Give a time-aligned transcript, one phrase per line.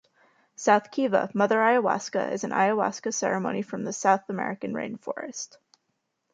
[0.55, 5.57] "South Kiva, 'Mother Ayahuasca" is an Ayahuasca ceremony from the South American rainforest.